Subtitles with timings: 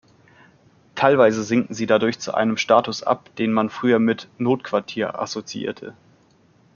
[0.95, 5.93] Teilweise sinken sie dadurch zu einem Status ab, den man früher mit „Notquartier“ assoziierte.